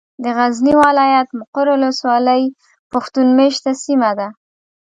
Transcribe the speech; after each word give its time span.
د 0.23 0.25
غزني 0.37 0.73
ولايت، 0.83 1.29
مقر 1.39 1.65
ولسوالي 1.73 2.41
پښتون 2.91 3.27
مېشته 3.39 3.71
سيمه 3.83 4.11
ده. 4.19 4.27